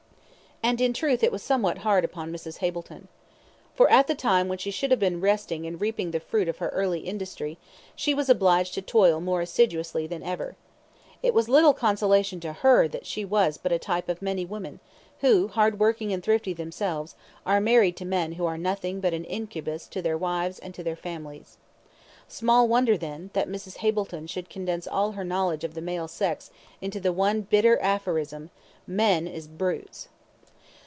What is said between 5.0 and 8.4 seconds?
resting and reaping the fruit of her early industry, she was